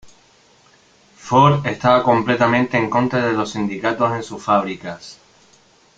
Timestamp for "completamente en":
2.01-2.89